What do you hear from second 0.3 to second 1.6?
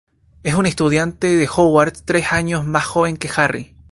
Es un estudiante de